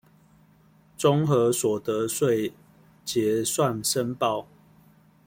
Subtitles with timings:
[0.97, 2.51] 綜合所得稅
[3.05, 4.47] 結算申報